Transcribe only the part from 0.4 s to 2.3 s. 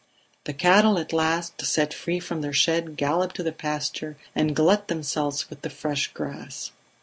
The cattle, at last set free